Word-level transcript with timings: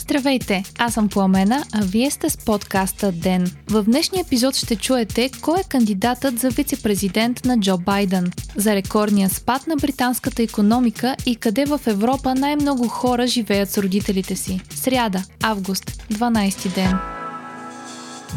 Здравейте, 0.00 0.64
аз 0.78 0.94
съм 0.94 1.08
Пламена, 1.08 1.64
а 1.72 1.80
вие 1.82 2.10
сте 2.10 2.30
с 2.30 2.36
подкаста 2.36 3.12
ДЕН. 3.12 3.50
В 3.70 3.82
днешния 3.82 4.20
епизод 4.20 4.54
ще 4.54 4.76
чуете 4.76 5.30
кой 5.42 5.60
е 5.60 5.68
кандидатът 5.68 6.38
за 6.38 6.50
вице-президент 6.50 7.44
на 7.44 7.60
Джо 7.60 7.78
Байден, 7.78 8.32
за 8.56 8.74
рекордния 8.74 9.28
спад 9.28 9.66
на 9.66 9.76
британската 9.76 10.42
економика 10.42 11.16
и 11.26 11.36
къде 11.36 11.64
в 11.64 11.80
Европа 11.86 12.34
най-много 12.34 12.88
хора 12.88 13.26
живеят 13.26 13.70
с 13.70 13.78
родителите 13.78 14.36
си. 14.36 14.60
Сряда, 14.70 15.22
август, 15.42 15.84
12 16.12 16.74
ден. 16.74 17.15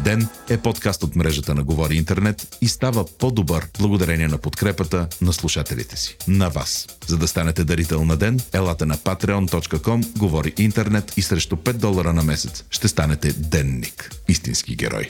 Ден 0.04 0.28
е 0.50 0.56
подкаст 0.56 1.02
от 1.02 1.16
мрежата 1.16 1.54
на 1.54 1.62
Говори 1.62 1.96
Интернет 1.96 2.58
и 2.60 2.68
става 2.68 3.04
по-добър 3.18 3.66
благодарение 3.78 4.28
на 4.28 4.38
подкрепата 4.38 5.06
на 5.22 5.32
слушателите 5.32 5.96
си. 5.96 6.16
На 6.28 6.48
вас. 6.48 6.86
За 7.06 7.18
да 7.18 7.28
станете 7.28 7.64
дарител 7.64 8.04
на 8.04 8.16
Ден, 8.16 8.40
елате 8.52 8.86
на 8.86 8.94
patreon.com, 8.94 10.18
Говори 10.18 10.54
Интернет 10.58 11.12
и 11.16 11.22
срещу 11.22 11.56
5 11.56 11.72
долара 11.72 12.12
на 12.12 12.22
месец 12.22 12.64
ще 12.70 12.88
станете 12.88 13.32
денник. 13.32 14.10
Истински 14.28 14.76
герой. 14.76 15.06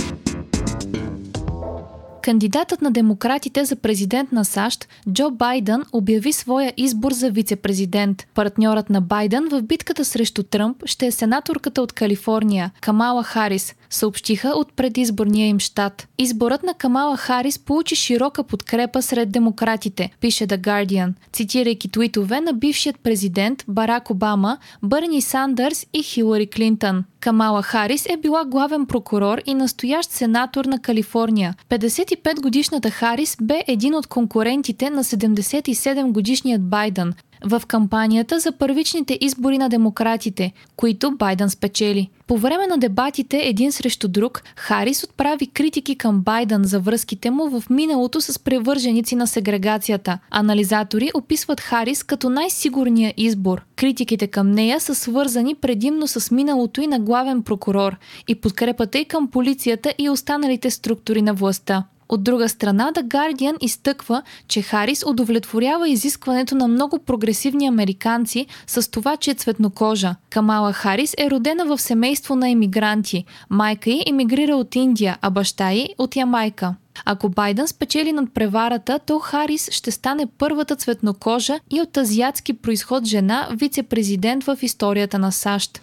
Кандидатът 2.23 2.83
на 2.83 2.91
демократите 2.91 3.65
за 3.65 3.77
президент 3.77 4.33
на 4.33 4.45
САЩ, 4.45 4.89
Джо 5.13 5.31
Байден, 5.31 5.85
обяви 5.93 6.33
своя 6.33 6.73
избор 6.77 7.13
за 7.13 7.31
вице-президент. 7.31 8.27
Партньорът 8.35 8.91
на 8.91 9.01
Байден 9.01 9.49
в 9.49 9.63
битката 9.63 10.05
срещу 10.05 10.43
Тръмп 10.43 10.77
ще 10.87 11.07
е 11.07 11.13
сенаторката 11.13 11.83
от 11.83 11.93
Калифорния, 11.93 12.71
Камала 12.81 13.23
Харис, 13.23 13.75
съобщиха 13.91 14.49
от 14.49 14.73
предизборния 14.77 15.49
им 15.49 15.59
щат. 15.59 16.09
Изборът 16.19 16.63
на 16.63 16.75
Камала 16.75 17.17
Харис 17.17 17.59
получи 17.59 17.97
широка 17.97 18.45
подкрепа 18.45 19.03
сред 19.03 19.31
демократите, 19.31 20.11
пише 20.21 20.47
The 20.47 20.59
Guardian, 20.59 21.13
цитирайки 21.33 21.89
твитове 21.89 22.41
на 22.41 22.53
бившият 22.53 23.01
президент 23.03 23.65
Барак 23.69 24.11
Обама, 24.11 24.59
Бърни 24.83 25.21
Сандърс 25.21 25.87
и 25.93 26.03
Хилари 26.03 26.47
Клинтън. 26.47 27.05
Камала 27.21 27.63
Харис 27.63 28.07
е 28.07 28.17
била 28.17 28.45
главен 28.45 28.87
прокурор 28.87 29.39
и 29.47 29.55
настоящ 29.55 30.11
сенатор 30.11 30.65
на 30.65 30.79
Калифорния. 30.79 31.55
55-годишната 31.69 32.91
Харис 32.91 33.37
бе 33.43 33.65
един 33.67 33.95
от 33.95 34.07
конкурентите 34.07 34.91
на 34.91 35.05
77-годишният 35.05 36.69
Байден, 36.69 37.15
в 37.45 37.63
кампанията 37.67 38.41
за 38.41 38.53
първичните 38.53 39.19
избори 39.21 39.59
на 39.59 39.69
демократите, 39.69 40.53
които 40.77 41.17
Байден 41.17 41.51
спечели. 41.51 42.09
По 42.27 42.39
време 42.39 42.67
на 42.67 42.79
дебатите 42.79 43.39
един 43.45 43.73
срещу 43.73 44.09
друг, 44.09 44.43
Харис 44.57 45.05
отправи 45.05 45.47
критики 45.47 45.97
към 45.97 46.21
Байден 46.21 46.65
за 46.65 46.81
връзките 46.81 47.31
му 47.31 47.61
в 47.61 47.71
миналото 47.71 48.21
с 48.21 48.39
превърженици 48.39 49.17
на 49.17 49.27
сегрегацията. 49.27 50.19
Анализатори 50.31 51.11
описват 51.15 51.61
Харис 51.61 52.03
като 52.03 52.31
най-сигурния 52.31 53.15
избор. 53.17 53.63
Критиките 53.77 54.27
към 54.27 54.51
нея 54.51 54.81
са 54.81 54.95
свързани 54.95 55.55
предимно 55.55 56.07
с 56.07 56.31
миналото 56.31 56.81
и 56.81 56.87
на 56.87 57.01
главен 57.01 57.43
прокурор 57.43 57.97
и 58.29 58.35
подкрепата 58.35 58.99
и 58.99 59.05
към 59.05 59.29
полицията 59.29 59.95
и 59.99 60.09
останалите 60.09 60.71
структури 60.71 61.23
на 61.23 61.35
властта. 61.35 61.85
От 62.11 62.23
друга 62.23 62.49
страна, 62.49 62.93
The 62.93 63.03
Guardian 63.03 63.57
изтъква, 63.61 64.23
че 64.49 64.63
Харис 64.63 65.05
удовлетворява 65.07 65.89
изискването 65.89 66.55
на 66.55 66.69
много 66.69 66.99
прогресивни 66.99 67.67
американци 67.67 68.47
с 68.67 68.91
това, 68.91 69.17
че 69.17 69.31
е 69.31 69.35
цветнокожа. 69.35 70.15
Камала 70.31 70.73
Харис 70.73 71.15
е 71.19 71.31
родена 71.31 71.65
в 71.65 71.79
семейство 71.79 72.37
на 72.37 72.51
емигранти. 72.51 73.25
Майка 73.51 73.91
й 73.91 74.03
емигрира 74.07 74.57
от 74.57 74.77
Индия, 74.77 75.19
а 75.21 75.31
баща 75.31 75.73
й 75.73 75.89
от 75.99 76.17
Ямайка. 76.17 76.75
Ако 77.05 77.29
Байден 77.29 77.69
спечели 77.69 78.13
над 78.13 78.35
преварата, 78.35 78.99
то 79.07 79.19
Харис 79.19 79.69
ще 79.71 79.91
стане 79.91 80.27
първата 80.39 80.77
цветнокожа 80.77 81.61
и 81.71 81.81
от 81.81 81.97
азиатски 81.97 82.53
происход 82.53 83.05
жена 83.05 83.49
вице-президент 83.53 84.45
в 84.45 84.59
историята 84.63 85.19
на 85.19 85.33
САЩ. 85.33 85.81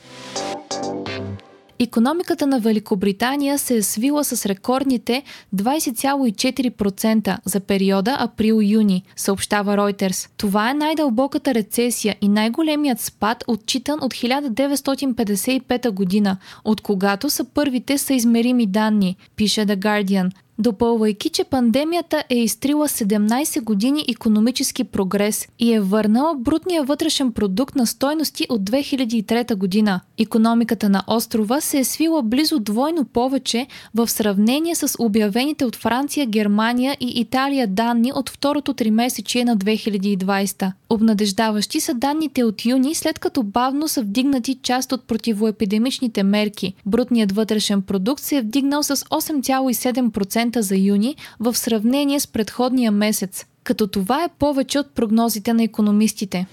Економиката 1.79 2.47
на 2.47 2.59
Великобритания 2.59 3.59
се 3.59 3.75
е 3.75 3.81
свила 3.81 4.23
с 4.23 4.45
рекордните 4.45 5.23
20,4% 5.55 7.37
за 7.45 7.59
периода 7.59 8.17
април-юни, 8.19 9.03
съобщава 9.15 9.77
Reuters. 9.77 10.29
Това 10.37 10.69
е 10.69 10.73
най-дълбоката 10.73 11.53
рецесия 11.53 12.15
и 12.21 12.27
най-големият 12.27 12.99
спад, 12.99 13.43
отчитан 13.47 13.99
от 14.01 14.13
1955 14.13 15.91
година, 15.91 16.37
от 16.65 16.81
когато 16.81 17.29
са 17.29 17.43
първите 17.43 17.97
съизмерими 17.97 18.65
данни, 18.65 19.15
пише 19.35 19.61
The 19.61 19.75
Guardian 19.77 20.31
допълвайки, 20.59 21.29
че 21.29 21.43
пандемията 21.43 22.23
е 22.29 22.35
изтрила 22.35 22.87
17 22.87 23.63
години 23.63 24.05
економически 24.09 24.83
прогрес 24.83 25.47
и 25.59 25.73
е 25.73 25.79
върнала 25.79 26.35
брутния 26.35 26.83
вътрешен 26.83 27.31
продукт 27.31 27.75
на 27.75 27.87
стойности 27.87 28.45
от 28.49 28.61
2003 28.61 29.55
година. 29.55 30.01
Економиката 30.17 30.89
на 30.89 31.03
острова 31.07 31.61
се 31.61 31.79
е 31.79 31.83
свила 31.83 32.23
близо 32.23 32.59
двойно 32.59 33.05
повече 33.05 33.67
в 33.95 34.07
сравнение 34.07 34.75
с 34.75 34.95
обявените 34.99 35.65
от 35.65 35.75
Франция, 35.75 36.25
Германия 36.25 36.97
и 36.99 37.19
Италия 37.19 37.67
данни 37.67 38.11
от 38.15 38.29
второто 38.29 38.73
тримесечие 38.73 39.45
на 39.45 39.57
2020. 39.57 40.71
Обнадеждаващи 40.89 41.79
са 41.79 41.93
данните 41.93 42.43
от 42.43 42.65
юни, 42.65 42.95
след 42.95 43.19
като 43.19 43.43
бавно 43.43 43.87
са 43.87 44.01
вдигнати 44.01 44.55
част 44.63 44.91
от 44.91 45.03
противоепидемичните 45.07 46.23
мерки. 46.23 46.73
Брутният 46.85 47.31
вътрешен 47.31 47.81
продукт 47.81 48.23
се 48.23 48.37
е 48.37 48.41
вдигнал 48.41 48.83
с 48.83 48.95
8,7% 48.95 50.46
10% 50.51 50.59
за 50.59 50.77
юни 50.77 51.15
в 51.39 51.55
сравнение 51.55 52.19
с 52.19 52.27
предходния 52.27 52.91
месец, 52.91 53.45
като 53.63 53.87
това 53.87 54.23
е 54.23 54.29
повече 54.39 54.79
от 54.79 54.91
прогнозите 54.91 55.53
на 55.53 55.63
економистите. 55.63 56.47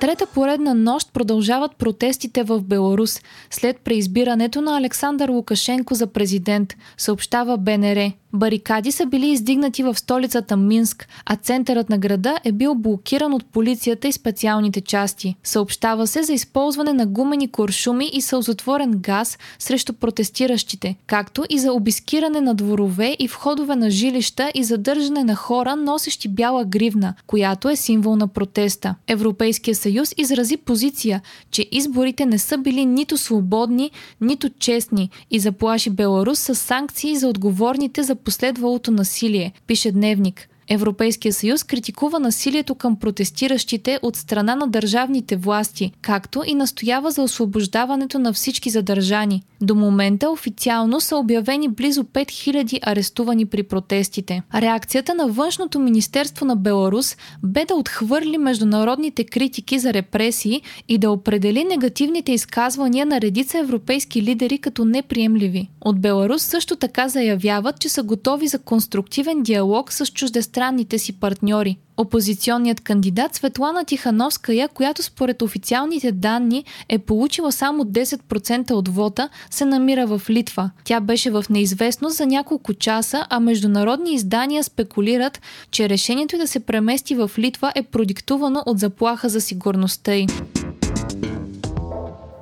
Трета 0.00 0.26
поредна 0.26 0.74
нощ 0.74 1.12
продължават 1.12 1.76
протестите 1.76 2.42
в 2.42 2.60
Беларус 2.60 3.20
след 3.50 3.78
преизбирането 3.78 4.60
на 4.60 4.76
Александър 4.76 5.28
Лукашенко 5.28 5.94
за 5.94 6.06
президент, 6.06 6.74
съобщава 6.96 7.56
БНР. 7.56 8.12
Барикади 8.34 8.92
са 8.92 9.06
били 9.06 9.28
издигнати 9.30 9.82
в 9.82 9.94
столицата 9.94 10.56
Минск, 10.56 11.08
а 11.26 11.36
центърът 11.36 11.90
на 11.90 11.98
града 11.98 12.38
е 12.44 12.52
бил 12.52 12.74
блокиран 12.74 13.34
от 13.34 13.46
полицията 13.46 14.08
и 14.08 14.12
специалните 14.12 14.80
части. 14.80 15.36
Съобщава 15.44 16.06
се 16.06 16.22
за 16.22 16.32
използване 16.32 16.92
на 16.92 17.06
гумени 17.06 17.50
куршуми 17.50 18.10
и 18.12 18.20
сълзотворен 18.20 18.90
газ 18.90 19.38
срещу 19.58 19.92
протестиращите, 19.92 20.96
както 21.06 21.44
и 21.50 21.58
за 21.58 21.72
обискиране 21.72 22.40
на 22.40 22.54
дворове 22.54 23.16
и 23.18 23.28
входове 23.28 23.76
на 23.76 23.90
жилища 23.90 24.50
и 24.54 24.64
задържане 24.64 25.24
на 25.24 25.34
хора, 25.34 25.76
носещи 25.76 26.28
бяла 26.28 26.64
гривна, 26.64 27.14
която 27.26 27.68
е 27.68 27.76
символ 27.76 28.16
на 28.16 28.28
протеста. 28.28 28.94
Европейския 29.08 29.74
съюз 29.74 30.14
изрази 30.16 30.56
позиция, 30.56 31.22
че 31.50 31.66
изборите 31.72 32.26
не 32.26 32.38
са 32.38 32.58
били 32.58 32.86
нито 32.86 33.16
свободни, 33.18 33.90
нито 34.20 34.50
честни 34.58 35.10
и 35.30 35.38
заплаши 35.38 35.90
Беларус 35.90 36.38
с 36.38 36.54
санкции 36.54 37.16
за 37.16 37.28
отговорните 37.28 38.02
за 38.02 38.14
последвалото 38.24 38.90
насилие, 38.90 39.52
пише 39.66 39.92
Дневник. 39.92 40.48
Европейския 40.68 41.32
съюз 41.32 41.64
критикува 41.64 42.20
насилието 42.20 42.74
към 42.74 42.96
протестиращите 42.96 43.98
от 44.02 44.16
страна 44.16 44.54
на 44.54 44.66
държавните 44.66 45.36
власти, 45.36 45.92
както 46.02 46.42
и 46.46 46.54
настоява 46.54 47.10
за 47.10 47.22
освобождаването 47.22 48.18
на 48.18 48.32
всички 48.32 48.70
задържани. 48.70 49.42
До 49.60 49.74
момента 49.74 50.30
официално 50.30 51.00
са 51.00 51.16
обявени 51.16 51.68
близо 51.68 52.04
5000 52.04 52.78
арестувани 52.82 53.46
при 53.46 53.62
протестите. 53.62 54.42
Реакцията 54.54 55.14
на 55.14 55.28
външното 55.28 55.78
министерство 55.78 56.46
на 56.46 56.56
Беларус 56.56 57.16
бе 57.42 57.64
да 57.64 57.74
отхвърли 57.74 58.38
международните 58.38 59.24
критики 59.24 59.78
за 59.78 59.92
репресии 59.92 60.62
и 60.88 60.98
да 60.98 61.10
определи 61.10 61.64
негативните 61.64 62.32
изказвания 62.32 63.06
на 63.06 63.20
редица 63.20 63.58
европейски 63.58 64.22
лидери 64.22 64.58
като 64.58 64.84
неприемливи. 64.84 65.68
От 65.80 66.00
Беларус 66.00 66.42
също 66.42 66.76
така 66.76 67.08
заявяват, 67.08 67.80
че 67.80 67.88
са 67.88 68.02
готови 68.02 68.48
за 68.48 68.58
конструктивен 68.58 69.42
диалог 69.42 69.92
с 69.92 70.12
чуждестранните 70.54 70.98
си 70.98 71.12
партньори. 71.12 71.76
Опозиционният 71.96 72.80
кандидат 72.80 73.34
Светлана 73.34 73.84
Тихановская, 73.84 74.68
която 74.68 75.02
според 75.02 75.42
официалните 75.42 76.12
данни 76.12 76.64
е 76.88 76.98
получила 76.98 77.52
само 77.52 77.84
10% 77.84 78.70
от 78.70 78.88
вота, 78.88 79.28
се 79.50 79.64
намира 79.64 80.06
в 80.06 80.22
Литва. 80.30 80.70
Тя 80.84 81.00
беше 81.00 81.30
в 81.30 81.44
неизвестност 81.50 82.16
за 82.16 82.26
няколко 82.26 82.74
часа, 82.74 83.26
а 83.30 83.40
международни 83.40 84.14
издания 84.14 84.64
спекулират, 84.64 85.40
че 85.70 85.88
решението 85.88 86.38
да 86.38 86.46
се 86.46 86.60
премести 86.60 87.14
в 87.14 87.30
Литва 87.38 87.72
е 87.74 87.82
продиктувано 87.82 88.62
от 88.66 88.78
заплаха 88.78 89.28
за 89.28 89.40
сигурността 89.40 90.14
й. 90.14 90.26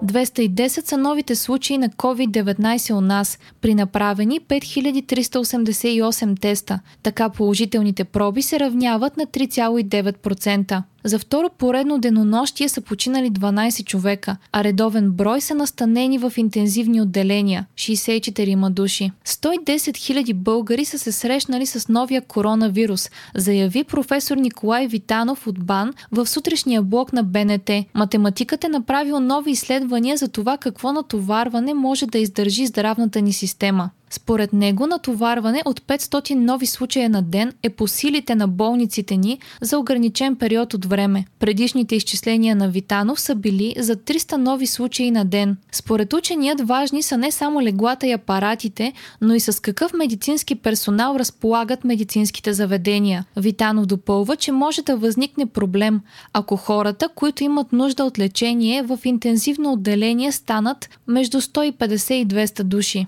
210 0.02 0.68
са 0.68 0.98
новите 0.98 1.36
случаи 1.36 1.78
на 1.78 1.88
COVID-19 1.88 2.94
у 2.94 3.00
нас, 3.00 3.38
при 3.60 3.74
направени 3.74 4.40
5388 4.40 6.40
теста. 6.40 6.80
Така 7.02 7.28
положителните 7.28 8.04
проби 8.04 8.42
се 8.42 8.60
равняват 8.60 9.16
на 9.16 9.26
3,9%. 9.26 10.82
За 11.04 11.18
второ 11.18 11.50
поредно 11.58 11.98
денонощие 11.98 12.68
са 12.68 12.80
починали 12.80 13.30
12 13.30 13.84
човека, 13.84 14.36
а 14.52 14.64
редовен 14.64 15.10
брой 15.12 15.40
са 15.40 15.54
настанени 15.54 16.18
в 16.18 16.32
интензивни 16.36 17.00
отделения– 17.00 17.66
64 17.76 18.70
души. 18.70 19.10
110 19.26 19.76
000 19.76 20.34
българи 20.34 20.84
са 20.84 20.98
се 20.98 21.12
срещнали 21.12 21.66
с 21.66 21.88
новия 21.88 22.22
коронавирус, 22.22 23.10
заяви 23.34 23.84
професор 23.84 24.36
Николай 24.36 24.86
Витанов 24.86 25.46
от 25.46 25.64
БАН 25.64 25.94
в 26.12 26.26
сутрешния 26.26 26.82
блок 26.82 27.12
на 27.12 27.22
БНТ. 27.22 27.70
Математикът 27.94 28.64
е 28.64 28.68
направил 28.68 29.20
нови 29.20 29.50
изследвания 29.50 30.16
за 30.16 30.28
това 30.28 30.56
какво 30.56 30.92
натоварване 30.92 31.74
може 31.74 32.06
да 32.06 32.18
издържи 32.18 32.66
здравната 32.66 33.20
ни 33.20 33.32
система. 33.32 33.90
Според 34.12 34.52
него 34.52 34.86
натоварване 34.86 35.62
от 35.64 35.80
500 35.80 36.34
нови 36.34 36.66
случая 36.66 37.10
на 37.10 37.22
ден 37.22 37.52
е 37.62 37.70
по 37.70 37.88
силите 37.88 38.34
на 38.34 38.48
болниците 38.48 39.16
ни 39.16 39.38
за 39.60 39.78
ограничен 39.78 40.36
период 40.36 40.74
от 40.74 40.84
време. 40.84 41.24
Предишните 41.38 41.96
изчисления 41.96 42.56
на 42.56 42.68
Витанов 42.68 43.20
са 43.20 43.34
били 43.34 43.74
за 43.78 43.96
300 43.96 44.36
нови 44.36 44.66
случаи 44.66 45.10
на 45.10 45.24
ден. 45.24 45.56
Според 45.72 46.12
ученият 46.12 46.60
важни 46.60 47.02
са 47.02 47.16
не 47.16 47.30
само 47.30 47.62
леглата 47.62 48.06
и 48.06 48.12
апаратите, 48.12 48.92
но 49.20 49.34
и 49.34 49.40
с 49.40 49.62
какъв 49.62 49.92
медицински 49.92 50.54
персонал 50.54 51.16
разполагат 51.18 51.84
медицинските 51.84 52.52
заведения. 52.52 53.24
Витанов 53.36 53.86
допълва, 53.86 54.36
че 54.36 54.52
може 54.52 54.82
да 54.82 54.96
възникне 54.96 55.46
проблем, 55.46 56.00
ако 56.32 56.56
хората, 56.56 57.08
които 57.14 57.44
имат 57.44 57.72
нужда 57.72 58.04
от 58.04 58.18
лечение 58.18 58.82
в 58.82 58.98
интензивно 59.04 59.72
отделение 59.72 60.32
станат 60.32 60.90
между 61.06 61.40
150 61.40 62.12
и 62.12 62.26
200 62.26 62.62
души. 62.62 63.06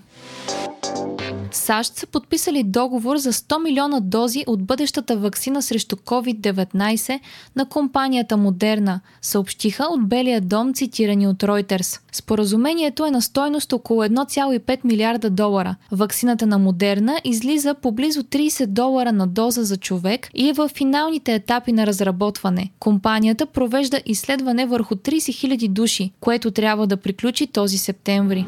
САЩ 1.55 1.95
са 1.95 2.07
подписали 2.07 2.63
договор 2.63 3.17
за 3.17 3.33
100 3.33 3.63
милиона 3.63 3.99
дози 3.99 4.43
от 4.47 4.63
бъдещата 4.63 5.17
вакцина 5.17 5.61
срещу 5.61 5.95
COVID-19 5.95 7.19
на 7.55 7.65
компанията 7.65 8.37
Модерна, 8.37 8.99
съобщиха 9.21 9.83
от 9.83 10.07
Белия 10.07 10.41
дом, 10.41 10.73
цитирани 10.73 11.27
от 11.27 11.37
Reuters. 11.37 11.99
Споразумението 12.11 13.05
е 13.05 13.11
на 13.11 13.21
стойност 13.21 13.73
около 13.73 14.03
1,5 14.03 14.79
милиарда 14.83 15.29
долара. 15.29 15.75
Ваксината 15.91 16.47
на 16.47 16.57
Модерна 16.57 17.19
излиза 17.23 17.73
по 17.73 17.91
близо 17.91 18.23
30 18.23 18.65
долара 18.65 19.11
на 19.11 19.27
доза 19.27 19.63
за 19.63 19.77
човек 19.77 20.29
и 20.33 20.49
е 20.49 20.53
в 20.53 20.69
финалните 20.75 21.33
етапи 21.33 21.71
на 21.71 21.87
разработване. 21.87 22.71
Компанията 22.79 23.45
провежда 23.45 24.01
изследване 24.05 24.65
върху 24.65 24.95
30 24.95 25.17
000 25.17 25.69
души, 25.69 26.11
което 26.19 26.51
трябва 26.51 26.87
да 26.87 26.97
приключи 26.97 27.47
този 27.47 27.77
септември 27.77 28.45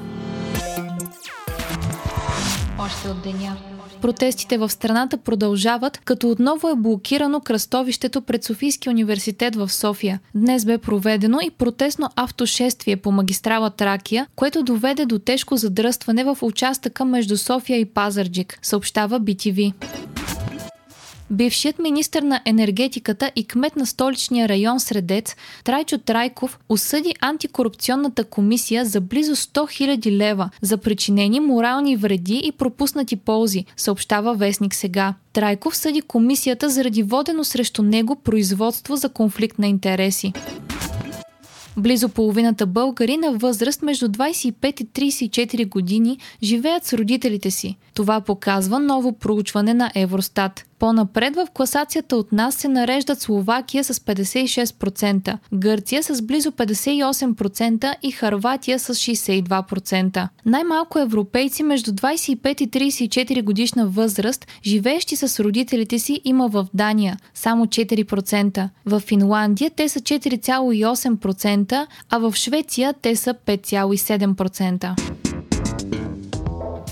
още 2.88 3.10
от 3.10 3.22
деня. 3.22 3.58
Протестите 4.02 4.58
в 4.58 4.70
страната 4.70 5.18
продължават, 5.18 5.98
като 5.98 6.30
отново 6.30 6.70
е 6.70 6.76
блокирано 6.76 7.40
кръстовището 7.40 8.22
пред 8.22 8.44
Софийския 8.44 8.92
университет 8.92 9.56
в 9.56 9.70
София. 9.70 10.20
Днес 10.36 10.66
бе 10.66 10.78
проведено 10.78 11.40
и 11.40 11.50
протестно 11.50 12.10
автошествие 12.16 12.98
по 12.98 13.12
магистрала 13.12 13.70
Тракия, 13.70 14.28
което 14.36 14.64
доведе 14.64 15.06
до 15.06 15.20
тежко 15.20 15.58
задръстване 15.58 16.24
в 16.24 16.38
участъка 16.42 17.06
между 17.06 17.38
София 17.38 17.80
и 17.80 17.86
Пазарджик, 17.86 18.60
съобщава 18.62 19.22
BTV. 19.22 19.74
Бившият 21.32 21.80
министр 21.80 22.22
на 22.22 22.42
енергетиката 22.46 23.32
и 23.36 23.48
кмет 23.48 23.76
на 23.76 23.86
столичния 23.86 24.50
район 24.50 24.80
Средец 24.80 25.36
Трайчо 25.64 25.98
Трайков 25.98 26.60
осъди 26.70 27.14
антикорупционната 27.22 28.24
комисия 28.24 28.86
за 28.86 29.02
близо 29.02 29.36
100 29.36 29.98
000 29.98 30.12
лева 30.12 30.50
за 30.62 30.78
причинени 30.78 31.40
морални 31.40 31.96
вреди 31.96 32.42
и 32.46 32.52
пропуснати 32.52 33.16
ползи, 33.16 33.66
съобщава 33.78 34.36
Вестник 34.36 34.76
сега. 34.76 35.14
Трайков 35.34 35.78
съди 35.78 36.02
комисията 36.02 36.70
заради 36.70 37.04
водено 37.04 37.44
срещу 37.44 37.84
него 37.84 38.16
производство 38.16 38.96
за 38.96 39.10
конфликт 39.10 39.60
на 39.60 39.68
интереси. 39.68 40.34
Близо 41.78 42.10
половината 42.10 42.66
българи 42.66 43.18
на 43.18 43.32
възраст 43.32 43.82
между 43.82 44.08
25 44.08 44.82
и 44.82 45.12
34 45.12 45.70
години 45.70 46.18
живеят 46.44 46.86
с 46.86 46.94
родителите 46.94 47.52
си. 47.52 47.78
Това 47.94 48.22
показва 48.22 48.80
ново 48.80 49.14
проучване 49.14 49.74
на 49.74 49.92
Евростат. 49.96 50.66
По-напред 50.80 51.36
в 51.36 51.48
класацията 51.54 52.18
от 52.18 52.32
нас 52.32 52.56
се 52.56 52.68
нареждат 52.68 53.22
Словакия 53.22 53.84
с 53.84 53.94
56%, 53.94 55.38
Гърция 55.54 56.04
с 56.04 56.22
близо 56.22 56.52
58% 56.52 57.96
и 58.04 58.12
Харватия 58.12 58.80
с 58.80 58.96
62%. 58.96 60.28
Най-малко 60.46 61.00
европейци 61.00 61.64
между 61.64 61.92
25 61.92 62.62
и 62.62 62.70
34 62.70 63.44
годишна 63.44 63.88
възраст, 63.88 64.48
живеещи 64.66 65.16
с 65.16 65.44
родителите 65.44 66.00
си, 66.00 66.22
има 66.24 66.48
в 66.48 66.68
Дания– 66.74 67.18
само 67.34 67.66
4%. 67.66 68.70
В 68.86 69.00
Финландия 69.00 69.72
те 69.76 69.90
са 69.90 70.00
4,8%, 70.00 71.67
а 72.10 72.18
в 72.20 72.34
Швеция 72.36 72.94
те 73.02 73.16
са 73.16 73.34
5,7%. 73.34 75.27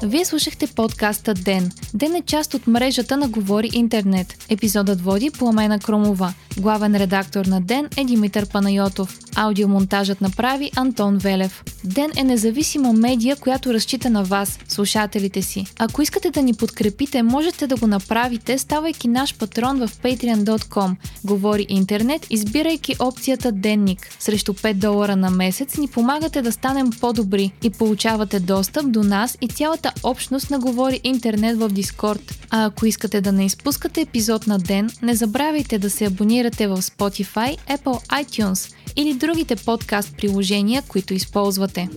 Вие 0.04 0.26
слушахте 0.26 0.68
подкаста 0.68 1.34
Ден. 1.34 1.72
Ден 1.94 2.16
е 2.16 2.22
част 2.22 2.54
от 2.54 2.68
мрежата 2.68 3.18
на 3.18 3.28
Говори 3.28 3.70
Интернет. 3.74 4.46
Епизодът 4.50 5.02
води 5.02 5.32
Пламена 5.32 5.80
Кромова. 5.80 6.34
Главен 6.58 6.96
редактор 6.96 7.46
на 7.46 7.62
Ден 7.62 7.90
е 7.98 8.04
Димитър 8.04 8.46
Панайотов. 8.46 9.20
Аудиомонтажът 9.36 10.22
направи 10.22 10.72
Антон 10.76 11.18
Велев. 11.18 11.64
Ден 11.84 12.12
е 12.18 12.24
независима 12.24 12.94
медия, 12.94 13.36
която 13.36 13.74
разчита 13.74 14.10
на 14.10 14.24
вас, 14.24 14.60
слушателите 14.68 15.42
си. 15.42 15.66
Ако 15.80 16.02
искате 16.02 16.32
да 16.32 16.42
ни 16.42 16.54
подкрепите, 16.54 17.24
можете 17.24 17.68
да 17.68 17.76
го 17.76 17.88
направите, 17.88 18.58
ставайки 18.58 19.08
наш 19.08 19.36
патрон 19.36 19.88
в 19.88 19.88
patreon.com. 19.88 20.96
Говори 21.24 21.66
интернет, 21.70 22.28
избирайки 22.30 22.96
опцията 23.00 23.52
Денник. 23.52 24.08
Срещу 24.20 24.54
5 24.54 24.74
долара 24.74 25.16
на 25.16 25.30
месец 25.30 25.78
ни 25.78 25.88
помагате 25.88 26.42
да 26.42 26.52
станем 26.52 26.90
по-добри 27.02 27.52
и 27.64 27.70
получавате 27.70 28.40
достъп 28.40 28.92
до 28.92 29.04
нас 29.04 29.38
и 29.42 29.48
цялата 29.48 29.85
общност 30.04 30.52
на 30.52 30.60
Говори 30.60 31.02
интернет 31.04 31.58
в 31.58 31.70
Дискорд. 31.70 32.46
А 32.50 32.66
ако 32.66 32.86
искате 32.86 33.22
да 33.22 33.32
не 33.32 33.46
изпускате 33.46 34.02
епизод 34.02 34.48
на 34.48 34.58
ден, 34.60 34.90
не 35.02 35.16
забравяйте 35.16 35.80
да 35.80 35.90
се 35.90 36.06
абонирате 36.06 36.68
в 36.68 36.82
Spotify, 36.82 37.58
Apple 37.70 38.24
iTunes 38.24 38.74
или 38.96 39.14
другите 39.14 39.56
подкаст 39.56 40.18
приложения, 40.18 40.84
които 40.88 41.14
използвате. 41.14 41.90